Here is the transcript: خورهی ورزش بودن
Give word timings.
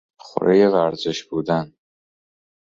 خورهی 0.19 0.65
ورزش 0.67 1.23
بودن 1.27 1.73